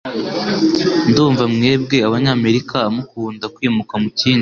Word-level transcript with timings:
Ndumva 1.09 1.43
mwebwe 1.53 1.97
abanyamerika 2.07 2.77
mukunda 2.95 3.45
kwimuka 3.55 3.93
mukindi 4.03 4.39